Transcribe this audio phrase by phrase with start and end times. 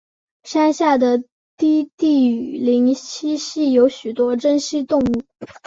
[0.41, 1.23] 山下的
[1.57, 5.21] 低地雨林栖息有许多珍稀动物。